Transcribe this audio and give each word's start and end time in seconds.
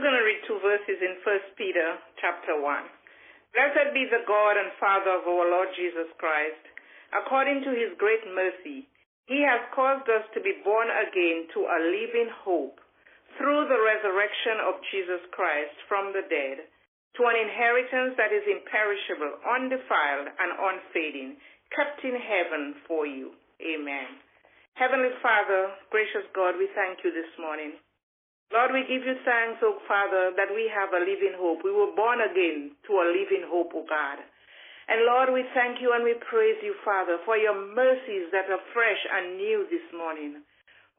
just 0.00 0.08
going 0.08 0.16
to 0.16 0.32
read 0.32 0.48
two 0.48 0.56
verses 0.64 0.96
in 0.96 1.12
1 1.20 1.60
Peter 1.60 1.88
chapter 2.24 2.56
1. 2.56 2.64
Blessed 3.52 3.92
be 3.92 4.08
the 4.08 4.24
God 4.24 4.56
and 4.56 4.72
Father 4.80 5.20
of 5.20 5.28
our 5.28 5.44
Lord 5.52 5.68
Jesus 5.76 6.08
Christ. 6.16 6.64
According 7.12 7.60
to 7.68 7.76
his 7.76 7.92
great 8.00 8.24
mercy, 8.32 8.88
he 9.28 9.44
has 9.44 9.60
caused 9.76 10.08
us 10.08 10.24
to 10.32 10.40
be 10.40 10.56
born 10.64 10.88
again 10.88 11.52
to 11.52 11.68
a 11.68 11.78
living 11.84 12.32
hope 12.32 12.80
through 13.36 13.68
the 13.68 13.76
resurrection 13.76 14.72
of 14.72 14.80
Jesus 14.88 15.20
Christ 15.36 15.76
from 15.84 16.16
the 16.16 16.24
dead, 16.32 16.64
to 17.20 17.28
an 17.28 17.36
inheritance 17.36 18.16
that 18.16 18.32
is 18.32 18.48
imperishable, 18.48 19.36
undefiled, 19.52 20.32
and 20.32 20.50
unfading, 20.64 21.36
kept 21.76 22.00
in 22.08 22.16
heaven 22.16 22.80
for 22.88 23.04
you. 23.04 23.36
Amen. 23.60 24.16
Heavenly 24.80 25.12
Father, 25.20 25.76
gracious 25.92 26.24
God, 26.32 26.56
we 26.56 26.72
thank 26.72 27.04
you 27.04 27.12
this 27.12 27.36
morning. 27.36 27.76
Lord, 28.50 28.74
we 28.74 28.82
give 28.82 29.06
you 29.06 29.14
thanks, 29.22 29.62
O 29.62 29.78
Father, 29.86 30.34
that 30.34 30.50
we 30.50 30.66
have 30.74 30.90
a 30.90 30.98
living 30.98 31.38
hope. 31.38 31.62
We 31.62 31.70
were 31.70 31.94
born 31.94 32.18
again 32.18 32.74
to 32.90 32.92
a 32.98 33.06
living 33.06 33.46
hope, 33.46 33.70
O 33.78 33.86
God. 33.86 34.18
And 34.90 35.06
Lord, 35.06 35.30
we 35.30 35.46
thank 35.54 35.78
you 35.78 35.94
and 35.94 36.02
we 36.02 36.18
praise 36.18 36.58
you, 36.66 36.74
Father, 36.82 37.22
for 37.22 37.38
your 37.38 37.54
mercies 37.54 38.26
that 38.34 38.50
are 38.50 38.58
fresh 38.74 38.98
and 39.06 39.38
new 39.38 39.70
this 39.70 39.86
morning. 39.94 40.42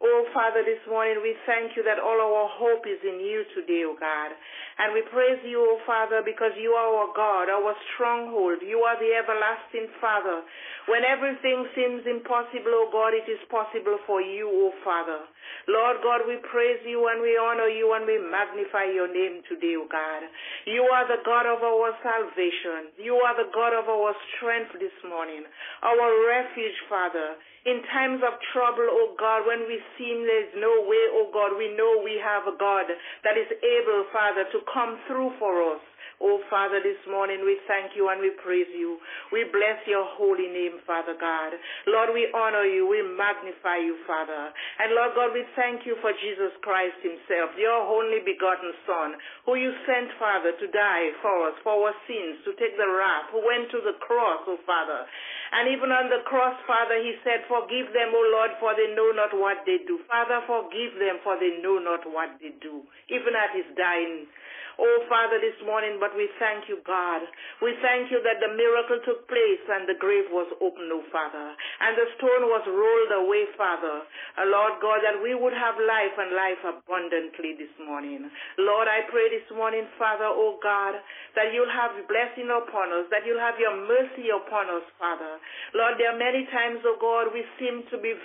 Oh, 0.01 0.25
Father, 0.33 0.65
this 0.65 0.81
morning 0.89 1.21
we 1.21 1.37
thank 1.45 1.77
you 1.77 1.85
that 1.85 2.01
all 2.01 2.17
our 2.17 2.49
hope 2.57 2.89
is 2.89 2.97
in 3.05 3.21
you 3.21 3.45
today, 3.53 3.85
O 3.85 3.93
God. 3.93 4.33
And 4.81 4.97
we 4.97 5.05
praise 5.13 5.37
you, 5.45 5.61
O 5.61 5.77
Father, 5.85 6.25
because 6.25 6.57
you 6.57 6.73
are 6.73 6.89
our 6.89 7.13
God, 7.13 7.53
our 7.53 7.77
stronghold. 7.93 8.65
You 8.65 8.81
are 8.81 8.97
the 8.97 9.13
everlasting 9.13 9.93
Father. 10.01 10.41
When 10.89 11.05
everything 11.05 11.69
seems 11.77 12.01
impossible, 12.09 12.73
O 12.73 12.89
God, 12.89 13.13
it 13.13 13.29
is 13.29 13.37
possible 13.53 14.01
for 14.09 14.25
you, 14.25 14.49
O 14.49 14.73
Father. 14.81 15.21
Lord 15.69 16.01
God, 16.01 16.25
we 16.25 16.41
praise 16.49 16.81
you 16.81 17.05
and 17.05 17.21
we 17.21 17.37
honor 17.37 17.69
you 17.69 17.93
and 17.93 18.09
we 18.09 18.17
magnify 18.17 18.89
your 18.89 19.05
name 19.05 19.45
today, 19.45 19.77
O 19.77 19.85
God. 19.85 20.25
You 20.65 20.81
are 20.89 21.05
the 21.05 21.21
God 21.21 21.45
of 21.45 21.61
our 21.61 21.93
salvation. 22.01 22.89
You 22.97 23.21
are 23.21 23.37
the 23.37 23.53
God 23.53 23.77
of 23.77 23.85
our 23.85 24.17
strength 24.33 24.73
this 24.81 24.97
morning, 25.05 25.45
our 25.85 26.09
refuge, 26.25 26.79
Father. 26.89 27.37
In 27.65 27.83
times 27.93 28.25
of 28.25 28.33
trouble, 28.53 28.89
O 28.89 29.13
God, 29.19 29.45
when 29.45 29.69
we 29.69 29.77
seem 29.97 30.25
there's 30.25 30.49
no 30.57 30.81
way, 30.81 31.03
O 31.13 31.29
God, 31.29 31.53
we 31.57 31.69
know 31.77 32.01
we 32.01 32.17
have 32.17 32.49
a 32.49 32.57
God 32.57 32.89
that 33.23 33.37
is 33.37 33.45
able, 33.53 34.05
Father, 34.09 34.45
to 34.49 34.59
come 34.73 34.97
through 35.05 35.37
for 35.37 35.77
us. 35.77 35.81
Oh, 36.21 36.37
Father, 36.53 36.77
this 36.85 37.01
morning 37.09 37.41
we 37.41 37.57
thank 37.65 37.97
you 37.97 38.13
and 38.13 38.21
we 38.21 38.29
praise 38.45 38.69
you. 38.77 39.01
We 39.33 39.49
bless 39.49 39.81
your 39.89 40.05
holy 40.05 40.45
name, 40.53 40.77
Father 40.85 41.17
God. 41.17 41.57
Lord, 41.89 42.13
we 42.13 42.29
honor 42.29 42.61
you. 42.61 42.85
We 42.85 43.01
magnify 43.01 43.81
you, 43.81 43.97
Father. 44.05 44.53
And 44.77 44.93
Lord 44.93 45.17
God, 45.17 45.33
we 45.33 45.41
thank 45.57 45.81
you 45.89 45.97
for 45.97 46.13
Jesus 46.21 46.53
Christ 46.61 47.01
himself, 47.01 47.57
your 47.57 47.73
only 47.73 48.21
begotten 48.21 48.69
Son, 48.85 49.17
who 49.49 49.57
you 49.57 49.73
sent, 49.89 50.13
Father, 50.21 50.53
to 50.61 50.67
die 50.69 51.09
for 51.25 51.49
us, 51.49 51.57
for 51.65 51.89
our 51.89 51.95
sins, 52.05 52.37
to 52.45 52.53
take 52.61 52.77
the 52.77 52.85
wrath, 52.85 53.33
who 53.33 53.41
went 53.41 53.73
to 53.73 53.81
the 53.81 53.97
cross, 54.05 54.45
oh 54.45 54.61
Father. 54.61 55.09
And 55.51 55.73
even 55.73 55.89
on 55.89 56.07
the 56.07 56.21
cross, 56.23 56.55
Father, 56.69 57.01
he 57.01 57.17
said, 57.27 57.43
Forgive 57.49 57.91
them, 57.91 58.15
O 58.15 58.21
Lord, 58.31 58.55
for 58.61 58.71
they 58.71 58.93
know 58.95 59.11
not 59.11 59.35
what 59.35 59.65
they 59.67 59.83
do. 59.83 59.99
Father, 60.07 60.39
forgive 60.47 60.95
them, 60.95 61.19
for 61.27 61.35
they 61.35 61.59
know 61.59 61.75
not 61.75 62.07
what 62.07 62.39
they 62.39 62.55
do. 62.63 62.87
Even 63.11 63.35
at 63.35 63.51
his 63.51 63.67
dying 63.75 64.31
Oh, 64.79 64.97
Father, 65.11 65.41
this 65.43 65.57
morning, 65.65 65.97
but 65.99 66.15
we 66.15 66.29
thank 66.39 66.69
you, 66.71 66.79
God. 66.87 67.25
We 67.59 67.75
thank 67.83 68.11
you 68.13 68.23
that 68.23 68.39
the 68.39 68.53
miracle 68.55 68.99
took 69.03 69.27
place 69.27 69.63
and 69.67 69.89
the 69.89 69.99
grave 69.99 70.31
was 70.31 70.47
opened, 70.63 70.91
oh, 70.93 71.03
Father. 71.11 71.51
And 71.83 71.97
the 71.99 72.07
stone 72.15 72.47
was 72.47 72.63
rolled 72.67 73.13
away, 73.27 73.51
Father. 73.59 74.07
Uh, 74.39 74.47
Lord 74.47 74.79
God, 74.79 75.03
that 75.03 75.19
we 75.19 75.35
would 75.35 75.53
have 75.53 75.75
life 75.75 76.15
and 76.15 76.31
life 76.31 76.61
abundantly 76.63 77.59
this 77.59 77.73
morning. 77.83 78.31
Lord, 78.57 78.87
I 78.87 79.03
pray 79.11 79.27
this 79.27 79.45
morning, 79.51 79.83
Father, 79.99 80.31
oh 80.31 80.55
God, 80.63 80.95
that 81.35 81.51
you'll 81.51 81.67
have 81.71 81.91
blessing 82.07 82.47
upon 82.47 82.95
us, 82.95 83.11
that 83.11 83.27
you'll 83.27 83.43
have 83.43 83.59
your 83.59 83.75
mercy 83.75 84.31
upon 84.31 84.71
us, 84.71 84.87
Father. 84.95 85.35
Lord, 85.75 85.99
there 85.99 86.15
are 86.15 86.19
many 86.19 86.47
times, 86.47 86.79
oh 86.87 86.95
God, 86.95 87.35
we 87.35 87.43
seem 87.59 87.83
to 87.91 87.99
be 87.99 88.15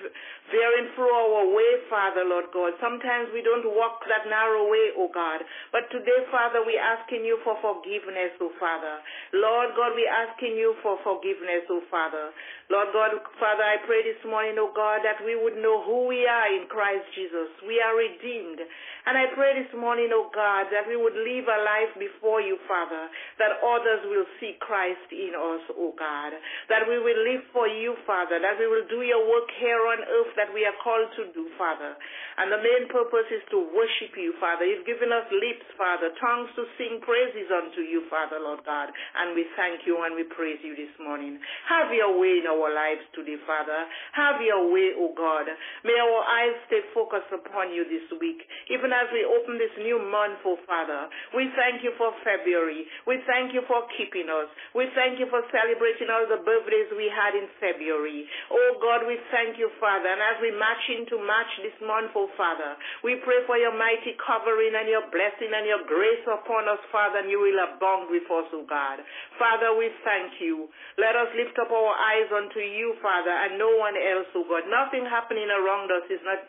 veering 0.55 0.95
through 0.95 1.11
our 1.11 1.51
way, 1.51 1.73
Father, 1.91 2.23
Lord 2.23 2.55
God. 2.55 2.78
Sometimes 2.78 3.34
we 3.34 3.43
don't 3.43 3.67
walk 3.75 4.07
that 4.07 4.31
narrow 4.31 4.71
way, 4.71 4.95
oh 4.95 5.11
God. 5.11 5.43
But 5.75 5.91
today, 5.91 6.23
Father, 6.31 6.46
we're 6.55 6.79
asking 6.79 7.27
you 7.27 7.43
for 7.43 7.59
forgiveness, 7.59 8.37
oh 8.39 8.55
Father. 8.62 9.03
Lord 9.34 9.75
God, 9.75 9.99
we're 9.99 10.12
asking 10.12 10.55
you 10.55 10.79
for 10.84 11.01
forgiveness, 11.03 11.67
oh 11.67 11.83
Father. 11.91 12.31
Lord 12.71 12.91
God, 12.95 13.11
Father, 13.43 13.67
I 13.67 13.83
pray 13.87 14.07
this 14.07 14.23
morning, 14.23 14.55
oh 14.62 14.71
God, 14.71 15.03
that 15.03 15.19
we 15.27 15.34
would 15.34 15.59
know 15.59 15.83
who 15.83 16.07
we 16.07 16.23
are 16.27 16.49
in 16.55 16.71
Christ 16.71 17.07
Jesus. 17.19 17.51
We 17.67 17.83
are 17.83 17.99
redeemed. 17.99 18.62
And 19.07 19.15
I 19.19 19.31
pray 19.34 19.59
this 19.59 19.71
morning, 19.75 20.11
oh 20.15 20.31
God, 20.31 20.71
that 20.71 20.87
we 20.87 20.95
would 20.95 21.15
live 21.15 21.47
a 21.51 21.59
life 21.67 21.95
before 21.99 22.39
you, 22.39 22.59
Father, 22.71 23.11
that 23.43 23.59
others 23.63 24.07
will 24.07 24.27
see 24.39 24.59
Christ 24.63 25.11
in 25.11 25.34
us, 25.34 25.63
oh 25.75 25.95
God. 25.99 26.34
That 26.71 26.87
we 26.87 27.03
will 27.03 27.21
live 27.27 27.43
for 27.51 27.67
you, 27.67 27.99
Father, 28.07 28.39
that 28.39 28.59
we 28.59 28.67
will 28.71 28.87
do 28.87 29.03
your 29.03 29.23
work 29.27 29.51
here 29.59 29.83
on 29.91 30.03
earth 30.03 30.33
that 30.37 30.53
we 30.53 30.67
are 30.69 30.77
called 30.83 31.09
to 31.17 31.33
do, 31.33 31.49
Father. 31.57 31.97
And 32.37 32.53
the 32.53 32.61
main 32.61 32.91
purpose 32.93 33.27
is 33.33 33.43
to 33.51 33.59
worship 33.73 34.13
you, 34.19 34.37
Father. 34.37 34.69
You've 34.69 34.87
given 34.87 35.09
us 35.11 35.25
lips, 35.33 35.67
Father, 35.78 36.13
tongues 36.27 36.51
to 36.59 36.67
sing 36.75 36.99
praises 37.07 37.47
unto 37.55 37.87
you, 37.87 38.03
Father, 38.11 38.43
Lord 38.43 38.67
God. 38.67 38.91
And 38.91 39.39
we 39.39 39.47
thank 39.55 39.87
you 39.87 40.03
and 40.03 40.19
we 40.19 40.27
praise 40.27 40.59
you 40.67 40.75
this 40.75 40.91
morning. 40.99 41.39
Have 41.71 41.95
your 41.95 42.19
way 42.19 42.43
in 42.43 42.51
our 42.51 42.67
lives 42.75 43.07
today, 43.15 43.39
Father. 43.47 43.87
Have 44.19 44.43
your 44.43 44.67
way, 44.75 44.91
O 44.99 45.15
God. 45.15 45.47
May 45.87 45.95
our 45.95 46.23
eyes 46.27 46.59
stay 46.67 46.83
focused 46.91 47.31
upon 47.31 47.71
you 47.71 47.87
this 47.87 48.11
week. 48.19 48.43
Even 48.75 48.91
as 48.91 49.07
we 49.15 49.23
open 49.23 49.55
this 49.63 49.71
new 49.79 50.03
month, 50.03 50.43
oh 50.43 50.59
Father, 50.67 51.07
we 51.39 51.47
thank 51.55 51.87
you 51.87 51.95
for 51.95 52.11
February. 52.27 52.91
We 53.07 53.23
thank 53.31 53.55
you 53.55 53.63
for 53.71 53.87
keeping 53.95 54.27
us. 54.27 54.51
We 54.75 54.91
thank 54.99 55.23
you 55.23 55.31
for 55.31 55.47
celebrating 55.55 56.11
all 56.11 56.27
the 56.27 56.43
birthdays 56.43 56.91
we 56.99 57.07
had 57.07 57.39
in 57.39 57.47
February. 57.63 58.27
Oh 58.51 58.83
God, 58.83 59.07
we 59.07 59.15
thank 59.31 59.63
you, 59.63 59.71
Father. 59.79 60.11
And 60.11 60.19
as 60.19 60.43
we 60.43 60.51
march 60.51 60.83
into 60.91 61.23
March 61.23 61.53
this 61.63 61.79
month, 61.87 62.11
oh 62.19 62.27
Father. 62.35 62.75
We 63.05 63.23
pray 63.23 63.47
for 63.47 63.55
your 63.61 63.77
mighty 63.77 64.19
covering 64.19 64.75
and 64.75 64.89
your 64.91 65.07
blessing 65.13 65.53
and 65.53 65.69
your 65.69 65.85
grace 65.87 66.16
upon 66.25 66.65
us, 66.65 66.81
Father, 66.88 67.21
and 67.21 67.28
you 67.28 67.37
will 67.37 67.60
abound 67.60 68.09
with 68.09 68.25
us, 68.32 68.49
O 68.56 68.65
God. 68.65 69.04
Father, 69.37 69.77
we 69.77 69.93
thank 70.00 70.41
you. 70.41 70.72
Let 70.97 71.12
us 71.12 71.28
lift 71.37 71.60
up 71.60 71.69
our 71.69 71.93
eyes 71.93 72.32
unto 72.32 72.65
you, 72.65 72.97
Father, 73.04 73.32
and 73.32 73.60
no 73.60 73.69
one 73.77 73.94
else, 74.00 74.32
O 74.32 74.49
God. 74.49 74.65
Nothing 74.72 75.04
happening 75.04 75.50
around 75.53 75.93
us 75.93 76.06
is 76.09 76.22
not 76.25 76.41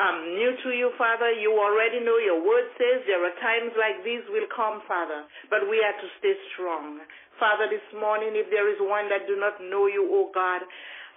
um, 0.00 0.34
new 0.34 0.52
to 0.64 0.70
you, 0.74 0.90
Father. 0.98 1.30
You 1.30 1.54
already 1.54 2.02
know 2.02 2.18
your 2.18 2.42
word 2.42 2.66
says 2.80 3.06
there 3.06 3.22
are 3.22 3.36
times 3.38 3.76
like 3.78 4.02
these 4.02 4.24
will 4.32 4.48
come, 4.50 4.82
Father, 4.90 5.28
but 5.50 5.68
we 5.70 5.78
are 5.84 5.96
to 5.98 6.08
stay 6.18 6.34
strong. 6.54 6.98
Father, 7.38 7.66
this 7.70 7.84
morning, 7.94 8.34
if 8.34 8.50
there 8.50 8.70
is 8.70 8.78
one 8.78 9.10
that 9.10 9.26
do 9.26 9.34
not 9.38 9.58
know 9.58 9.86
you, 9.86 10.06
O 10.06 10.30
God, 10.34 10.62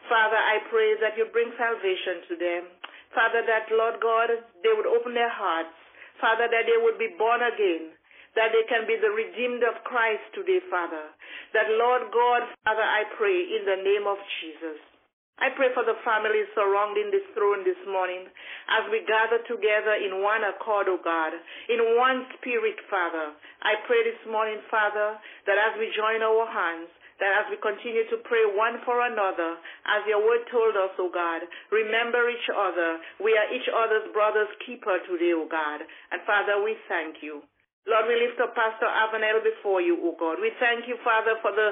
Father, 0.10 0.38
I 0.38 0.62
pray 0.70 0.98
that 1.02 1.18
you 1.18 1.28
bring 1.34 1.52
salvation 1.58 2.26
to 2.32 2.34
them. 2.38 2.64
Father, 3.18 3.42
that, 3.50 3.66
Lord 3.74 3.98
God, 3.98 4.30
they 4.62 4.74
would 4.78 4.88
open 4.88 5.14
their 5.14 5.32
hearts. 5.32 5.74
Father, 6.20 6.50
that 6.50 6.66
they 6.66 6.80
would 6.82 6.98
be 6.98 7.14
born 7.18 7.42
again. 7.42 7.94
That 8.36 8.54
they 8.54 8.66
can 8.70 8.86
be 8.86 8.94
the 9.02 9.10
redeemed 9.10 9.66
of 9.66 9.82
Christ 9.82 10.22
today, 10.38 10.62
Father. 10.70 11.10
That, 11.58 11.74
Lord 11.74 12.14
God, 12.14 12.46
Father, 12.66 12.86
I 12.86 13.10
pray 13.18 13.34
in 13.34 13.66
the 13.66 13.82
name 13.82 14.06
of 14.06 14.22
Jesus. 14.42 14.78
I 15.38 15.54
pray 15.54 15.70
for 15.78 15.86
the 15.86 15.98
families 16.02 16.50
surrounding 16.58 17.14
this 17.14 17.26
throne 17.38 17.62
this 17.62 17.78
morning 17.86 18.26
as 18.74 18.90
we 18.90 19.06
gather 19.06 19.38
together 19.46 19.94
in 20.02 20.26
one 20.26 20.42
accord, 20.42 20.90
O 20.90 20.98
oh 20.98 21.02
God, 21.02 21.34
in 21.70 21.94
one 21.94 22.26
spirit, 22.38 22.78
Father. 22.90 23.38
I 23.62 23.78
pray 23.86 24.02
this 24.02 24.22
morning, 24.26 24.58
Father, 24.66 25.14
that 25.46 25.58
as 25.62 25.78
we 25.78 25.94
join 25.94 26.26
our 26.26 26.50
hands, 26.50 26.90
that 27.20 27.32
as 27.44 27.46
we 27.50 27.58
continue 27.58 28.06
to 28.14 28.18
pray 28.26 28.46
one 28.54 28.82
for 28.86 29.02
another, 29.02 29.58
as 29.90 30.06
your 30.06 30.22
word 30.22 30.46
told 30.54 30.78
us, 30.78 30.94
O 31.02 31.10
God, 31.10 31.42
remember 31.74 32.30
each 32.30 32.50
other. 32.54 33.02
We 33.22 33.34
are 33.34 33.50
each 33.50 33.68
other's 33.70 34.08
brother's 34.14 34.52
keeper 34.66 35.02
today, 35.10 35.34
O 35.34 35.50
God. 35.50 35.82
And 36.14 36.22
Father, 36.30 36.62
we 36.62 36.78
thank 36.86 37.22
you. 37.26 37.42
Lord, 37.88 38.06
we 38.12 38.20
lift 38.20 38.38
up 38.44 38.52
Pastor 38.54 38.86
Avenel 38.86 39.42
before 39.42 39.80
you, 39.80 39.96
O 40.04 40.14
God. 40.20 40.38
We 40.44 40.52
thank 40.60 40.86
you, 40.86 41.00
Father, 41.08 41.40
for 41.42 41.56
the 41.56 41.72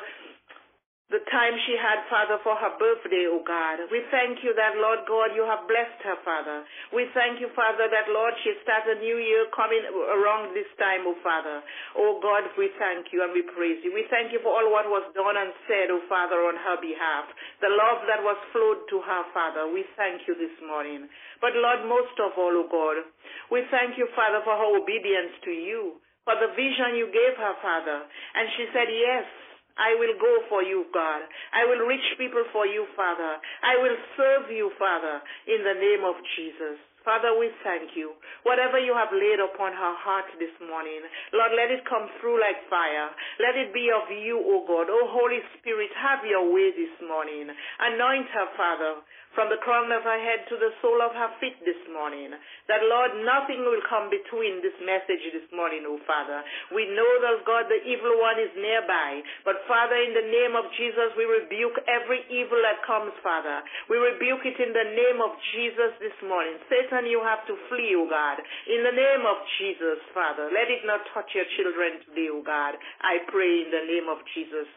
the 1.13 1.21
time 1.29 1.53
she 1.69 1.77
had, 1.77 2.01
Father, 2.09 2.41
for 2.41 2.57
her 2.57 2.73
birthday, 2.81 3.29
O 3.29 3.37
God. 3.45 3.77
We 3.93 4.01
thank 4.09 4.41
you 4.41 4.57
that, 4.57 4.73
Lord 4.81 5.05
God, 5.05 5.37
you 5.37 5.45
have 5.45 5.69
blessed 5.69 6.01
her, 6.01 6.17
Father. 6.25 6.65
We 6.89 7.05
thank 7.13 7.37
you, 7.37 7.53
Father, 7.53 7.85
that, 7.85 8.09
Lord, 8.09 8.33
she 8.41 8.57
starts 8.65 8.89
a 8.89 8.97
new 8.97 9.21
year 9.21 9.45
coming 9.53 9.85
around 9.85 10.57
this 10.57 10.65
time, 10.81 11.05
O 11.05 11.13
Father. 11.21 11.61
O 11.93 12.17
God, 12.17 12.49
we 12.57 12.73
thank 12.81 13.13
you 13.13 13.21
and 13.21 13.37
we 13.37 13.45
praise 13.45 13.85
you. 13.85 13.93
We 13.93 14.09
thank 14.09 14.33
you 14.33 14.41
for 14.41 14.49
all 14.49 14.65
what 14.73 14.89
was 14.89 15.05
done 15.13 15.37
and 15.37 15.53
said, 15.69 15.93
O 15.93 16.01
Father, 16.09 16.41
on 16.41 16.57
her 16.57 16.81
behalf. 16.81 17.29
The 17.61 17.69
love 17.69 18.01
that 18.09 18.25
was 18.25 18.41
flowed 18.49 18.89
to 18.89 18.97
her, 19.05 19.21
Father. 19.29 19.69
We 19.69 19.85
thank 19.93 20.25
you 20.25 20.33
this 20.33 20.57
morning. 20.65 21.05
But, 21.37 21.53
Lord, 21.53 21.85
most 21.85 22.17
of 22.17 22.33
all, 22.33 22.57
O 22.57 22.65
God, 22.65 23.05
we 23.53 23.61
thank 23.69 23.93
you, 24.01 24.09
Father, 24.17 24.41
for 24.41 24.57
her 24.57 24.71
obedience 24.73 25.37
to 25.45 25.53
you, 25.53 26.01
for 26.25 26.33
the 26.33 26.49
vision 26.57 26.97
you 26.97 27.13
gave 27.13 27.37
her, 27.37 27.53
Father. 27.61 28.09
And 28.09 28.49
she 28.57 28.65
said, 28.73 28.89
yes. 28.89 29.44
I 29.77 29.95
will 29.99 30.15
go 30.19 30.33
for 30.49 30.63
you, 30.63 30.85
God. 30.93 31.21
I 31.53 31.65
will 31.67 31.85
reach 31.87 32.05
people 32.17 32.43
for 32.51 32.65
you, 32.65 32.87
Father. 32.95 33.37
I 33.63 33.75
will 33.81 33.97
serve 34.15 34.51
you, 34.51 34.71
Father, 34.79 35.21
in 35.47 35.63
the 35.63 35.75
name 35.75 36.03
of 36.07 36.15
Jesus. 36.35 36.79
Father, 37.05 37.37
we 37.37 37.53
thank 37.61 37.93
you. 37.93 38.17
Whatever 38.41 38.81
you 38.81 38.97
have 38.97 39.13
laid 39.13 39.37
upon 39.37 39.77
her 39.77 39.95
heart 40.01 40.25
this 40.41 40.51
morning, 40.65 41.05
Lord, 41.31 41.53
let 41.53 41.69
it 41.69 41.85
come 41.85 42.09
through 42.17 42.41
like 42.41 42.65
fire. 42.65 43.13
Let 43.37 43.53
it 43.55 43.69
be 43.69 43.93
of 43.93 44.09
you, 44.09 44.41
O 44.41 44.65
God. 44.65 44.89
O 44.89 45.05
Holy 45.13 45.39
Spirit, 45.61 45.93
have 45.93 46.25
your 46.25 46.49
way 46.49 46.73
this 46.73 46.97
morning. 47.05 47.53
Anoint 47.53 48.27
her, 48.33 48.49
Father 48.57 49.05
from 49.35 49.51
the 49.51 49.59
crown 49.59 49.91
of 49.91 50.07
her 50.07 50.17
head 50.23 50.47
to 50.47 50.55
the 50.55 50.71
sole 50.79 51.03
of 51.03 51.11
her 51.11 51.31
feet 51.43 51.59
this 51.67 51.77
morning. 51.91 52.31
That, 52.71 52.87
Lord, 52.87 53.19
nothing 53.27 53.67
will 53.67 53.83
come 53.83 54.07
between 54.07 54.63
this 54.63 54.73
message 54.81 55.21
this 55.35 55.45
morning, 55.51 55.83
O 55.83 55.99
Father. 56.07 56.39
We 56.71 56.87
know 56.95 57.11
that, 57.21 57.43
God, 57.43 57.67
the 57.67 57.83
evil 57.83 58.15
one 58.23 58.39
is 58.39 58.49
nearby. 58.55 59.19
But, 59.43 59.59
Father, 59.67 59.99
in 59.99 60.15
the 60.15 60.25
name 60.31 60.55
of 60.55 60.71
Jesus, 60.79 61.11
we 61.19 61.27
rebuke 61.27 61.75
every 61.85 62.23
evil 62.31 62.57
that 62.63 62.79
comes, 62.87 63.11
Father. 63.19 63.59
We 63.91 63.99
rebuke 63.99 64.47
it 64.47 64.57
in 64.57 64.71
the 64.71 64.87
name 64.95 65.19
of 65.19 65.35
Jesus 65.51 65.91
this 65.99 66.15
morning. 66.23 66.55
Satan, 66.71 66.94
you 67.03 67.19
have 67.19 67.43
to 67.51 67.59
flee, 67.67 67.91
O 67.99 68.07
God. 68.07 68.39
In 68.71 68.79
the 68.87 68.95
name 68.95 69.27
of 69.27 69.43
Jesus, 69.59 69.99
Father. 70.15 70.47
Let 70.47 70.71
it 70.71 70.87
not 70.87 71.03
touch 71.11 71.27
your 71.35 71.47
children 71.59 71.99
today, 72.07 72.31
O 72.31 72.39
God. 72.39 72.79
I 73.03 73.19
pray 73.27 73.67
in 73.67 73.75
the 73.75 73.83
name 73.83 74.07
of 74.07 74.23
Jesus. 74.31 74.71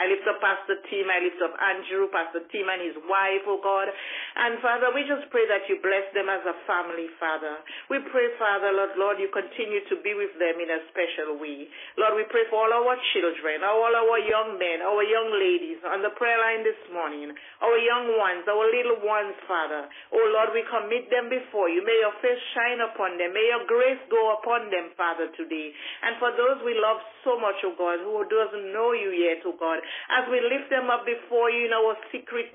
I 0.00 0.08
lift 0.08 0.24
up 0.24 0.40
Pastor 0.40 0.80
Tim. 0.88 1.12
I 1.12 1.20
lift 1.20 1.36
up 1.44 1.52
Andrew, 1.60 2.08
Pastor 2.08 2.40
Tim 2.48 2.72
and 2.72 2.80
his 2.80 2.96
wife, 3.04 3.44
oh 3.44 3.60
God. 3.60 3.92
And 4.36 4.62
Father, 4.62 4.94
we 4.94 5.02
just 5.10 5.26
pray 5.34 5.42
that 5.50 5.66
you 5.66 5.82
bless 5.82 6.06
them 6.14 6.30
as 6.30 6.42
a 6.46 6.54
family, 6.62 7.10
Father. 7.18 7.58
We 7.90 7.98
pray, 8.14 8.30
Father, 8.38 8.70
Lord, 8.70 8.94
Lord, 8.94 9.16
you 9.18 9.26
continue 9.34 9.82
to 9.90 9.96
be 10.06 10.14
with 10.14 10.30
them 10.38 10.62
in 10.62 10.70
a 10.70 10.86
special 10.94 11.34
way. 11.42 11.66
Lord, 11.98 12.14
we 12.14 12.24
pray 12.30 12.46
for 12.46 12.62
all 12.62 12.70
our 12.70 12.94
children, 13.10 13.66
all 13.66 13.90
our 13.90 14.18
young 14.22 14.54
men, 14.54 14.86
our 14.86 15.02
young 15.02 15.34
ladies 15.34 15.82
on 15.82 16.06
the 16.06 16.14
prayer 16.14 16.38
line 16.38 16.62
this 16.62 16.78
morning, 16.94 17.34
our 17.58 17.78
young 17.78 18.14
ones, 18.14 18.46
our 18.46 18.66
little 18.70 19.02
ones, 19.02 19.34
Father. 19.50 19.90
Oh 20.14 20.26
Lord, 20.30 20.54
we 20.54 20.62
commit 20.70 21.10
them 21.10 21.26
before 21.26 21.66
you. 21.66 21.82
May 21.82 21.98
your 21.98 22.14
face 22.22 22.42
shine 22.54 22.78
upon 22.86 23.18
them. 23.18 23.34
May 23.34 23.50
your 23.50 23.66
grace 23.66 24.02
go 24.10 24.38
upon 24.38 24.70
them, 24.70 24.94
Father, 24.94 25.26
today. 25.34 25.74
And 26.06 26.16
for 26.22 26.30
those 26.38 26.62
we 26.62 26.78
love 26.78 27.02
so 27.26 27.34
much, 27.34 27.58
oh 27.66 27.74
God, 27.74 27.98
who 27.98 28.22
doesn't 28.30 28.70
know 28.70 28.94
you 28.94 29.10
yet, 29.10 29.42
oh 29.42 29.58
God, 29.58 29.82
as 30.14 30.30
we 30.30 30.38
lift 30.38 30.70
them 30.70 30.86
up 30.86 31.02
before 31.02 31.50
you 31.50 31.66
in 31.66 31.74
our 31.74 31.98
secret 32.14 32.54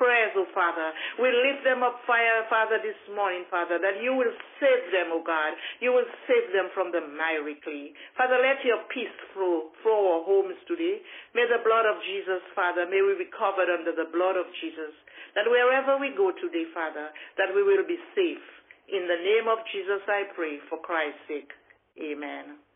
prayers, 0.00 0.32
oh 0.32 0.48
Father. 0.56 0.96
We 1.20 1.28
lift 1.28 1.60
them 1.68 1.84
up, 1.84 2.00
fire, 2.08 2.48
Father, 2.48 2.80
this 2.80 2.96
morning, 3.12 3.44
Father, 3.52 3.76
that 3.76 4.00
you 4.00 4.16
will 4.16 4.32
save 4.56 4.88
them, 4.88 5.12
oh 5.12 5.20
God. 5.20 5.52
You 5.84 5.92
will 5.92 6.08
save 6.24 6.48
them 6.56 6.72
from 6.72 6.88
the 6.88 7.04
miry 7.04 7.60
clay. 7.60 7.92
Father, 8.16 8.40
let 8.40 8.64
your 8.64 8.80
peace 8.88 9.12
flow 9.36 9.68
through 9.84 10.00
our 10.00 10.24
homes 10.24 10.56
today. 10.64 11.04
May 11.36 11.44
the 11.44 11.60
blood 11.60 11.84
of 11.84 12.00
Jesus, 12.08 12.40
Father, 12.56 12.88
may 12.88 13.04
we 13.04 13.20
be 13.20 13.28
covered 13.28 13.68
under 13.68 13.92
the 13.92 14.08
blood 14.08 14.40
of 14.40 14.48
Jesus. 14.64 14.96
That 15.36 15.44
wherever 15.44 16.00
we 16.00 16.16
go 16.16 16.32
today, 16.32 16.64
Father, 16.72 17.12
that 17.36 17.52
we 17.52 17.60
will 17.60 17.84
be 17.84 18.00
safe. 18.16 18.42
In 18.88 19.04
the 19.06 19.20
name 19.20 19.46
of 19.46 19.60
Jesus, 19.68 20.00
I 20.08 20.32
pray, 20.34 20.58
for 20.72 20.80
Christ's 20.80 21.20
sake. 21.28 21.52
Amen. 22.00 22.69